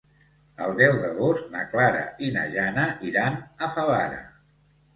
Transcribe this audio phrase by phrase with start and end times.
[0.67, 4.21] El deu d'agost na Clara i na Jana iran a Favara.